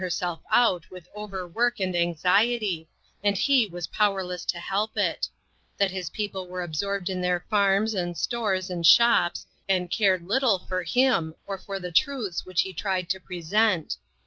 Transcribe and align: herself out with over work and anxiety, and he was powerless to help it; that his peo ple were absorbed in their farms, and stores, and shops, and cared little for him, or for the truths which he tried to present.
herself 0.01 0.39
out 0.49 0.89
with 0.89 1.07
over 1.13 1.47
work 1.47 1.79
and 1.79 1.95
anxiety, 1.95 2.89
and 3.23 3.37
he 3.37 3.67
was 3.67 3.85
powerless 3.85 4.45
to 4.45 4.57
help 4.57 4.97
it; 4.97 5.29
that 5.77 5.91
his 5.91 6.09
peo 6.09 6.27
ple 6.27 6.47
were 6.47 6.63
absorbed 6.63 7.07
in 7.07 7.21
their 7.21 7.45
farms, 7.51 7.93
and 7.93 8.17
stores, 8.17 8.71
and 8.71 8.87
shops, 8.87 9.45
and 9.69 9.91
cared 9.91 10.25
little 10.27 10.57
for 10.57 10.81
him, 10.81 11.35
or 11.45 11.55
for 11.59 11.79
the 11.79 11.91
truths 11.91 12.47
which 12.47 12.61
he 12.61 12.73
tried 12.73 13.07
to 13.09 13.19
present. 13.19 13.97